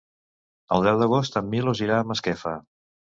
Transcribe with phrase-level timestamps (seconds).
[0.77, 2.55] El deu d'agost en Milos irà a Masquefa.